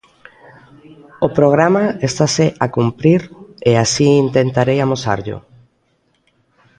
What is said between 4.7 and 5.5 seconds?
amosarllo.